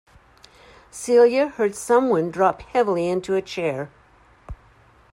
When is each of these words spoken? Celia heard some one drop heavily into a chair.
Celia 0.89 1.49
heard 1.49 1.75
some 1.75 2.09
one 2.09 2.31
drop 2.31 2.63
heavily 2.63 3.07
into 3.07 3.35
a 3.35 3.41
chair. 3.43 3.91